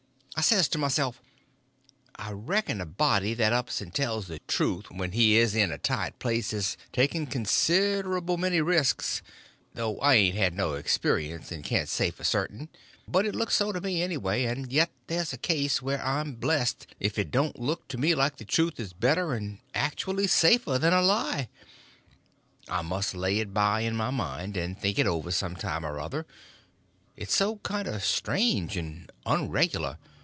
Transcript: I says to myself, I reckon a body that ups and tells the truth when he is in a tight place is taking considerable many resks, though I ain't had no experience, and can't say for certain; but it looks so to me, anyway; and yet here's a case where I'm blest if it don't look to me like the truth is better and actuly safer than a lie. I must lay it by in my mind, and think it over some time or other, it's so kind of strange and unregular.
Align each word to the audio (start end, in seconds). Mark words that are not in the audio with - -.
I 0.33 0.43
says 0.43 0.67
to 0.69 0.79
myself, 0.79 1.21
I 2.15 2.31
reckon 2.31 2.81
a 2.81 2.85
body 2.87 3.35
that 3.35 3.53
ups 3.53 3.79
and 3.79 3.93
tells 3.93 4.25
the 4.25 4.39
truth 4.47 4.89
when 4.89 5.11
he 5.11 5.37
is 5.37 5.53
in 5.53 5.71
a 5.71 5.77
tight 5.77 6.17
place 6.17 6.51
is 6.51 6.77
taking 6.91 7.27
considerable 7.27 8.37
many 8.37 8.59
resks, 8.59 9.21
though 9.75 9.99
I 9.99 10.15
ain't 10.15 10.35
had 10.35 10.55
no 10.55 10.73
experience, 10.73 11.51
and 11.51 11.63
can't 11.63 11.87
say 11.87 12.09
for 12.09 12.23
certain; 12.23 12.69
but 13.07 13.27
it 13.27 13.35
looks 13.35 13.53
so 13.55 13.71
to 13.71 13.79
me, 13.81 14.01
anyway; 14.01 14.45
and 14.45 14.71
yet 14.73 14.89
here's 15.07 15.31
a 15.31 15.37
case 15.37 15.79
where 15.79 16.03
I'm 16.03 16.33
blest 16.33 16.87
if 16.99 17.19
it 17.19 17.29
don't 17.29 17.59
look 17.59 17.87
to 17.89 17.99
me 17.99 18.15
like 18.15 18.37
the 18.37 18.45
truth 18.45 18.79
is 18.79 18.93
better 18.93 19.33
and 19.35 19.59
actuly 19.75 20.25
safer 20.27 20.79
than 20.79 20.93
a 20.93 21.03
lie. 21.03 21.49
I 22.67 22.81
must 22.81 23.13
lay 23.13 23.37
it 23.37 23.53
by 23.53 23.81
in 23.81 23.95
my 23.95 24.09
mind, 24.09 24.57
and 24.57 24.75
think 24.75 24.97
it 24.97 25.05
over 25.05 25.29
some 25.29 25.55
time 25.55 25.85
or 25.85 25.99
other, 25.99 26.25
it's 27.15 27.35
so 27.35 27.57
kind 27.57 27.87
of 27.87 28.03
strange 28.03 28.75
and 28.75 29.11
unregular. 29.27 29.97